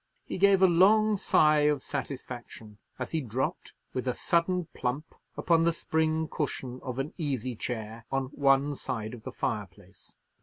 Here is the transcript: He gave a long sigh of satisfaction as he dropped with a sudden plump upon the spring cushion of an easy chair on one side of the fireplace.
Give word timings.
He 0.25 0.39
gave 0.39 0.63
a 0.63 0.67
long 0.67 1.15
sigh 1.15 1.67
of 1.69 1.83
satisfaction 1.83 2.79
as 2.97 3.11
he 3.11 3.21
dropped 3.21 3.75
with 3.93 4.07
a 4.07 4.15
sudden 4.15 4.65
plump 4.73 5.13
upon 5.37 5.61
the 5.63 5.71
spring 5.71 6.27
cushion 6.27 6.79
of 6.81 6.97
an 6.97 7.13
easy 7.19 7.55
chair 7.55 8.05
on 8.11 8.29
one 8.29 8.73
side 8.73 9.13
of 9.13 9.21
the 9.21 9.31
fireplace. 9.31 10.15